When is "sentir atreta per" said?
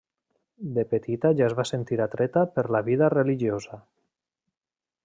1.73-2.65